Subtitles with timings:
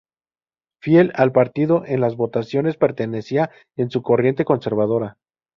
[0.81, 5.19] Fiel al partido en las votaciones, pertenecía a su corriente conservadora.